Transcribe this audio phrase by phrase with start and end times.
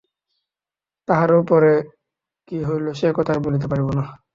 [1.07, 1.73] তাহারও পরে
[2.47, 4.03] কী হইল সে কথা আর বলিতে পারিব না।